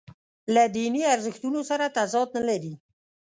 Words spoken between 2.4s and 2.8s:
لري.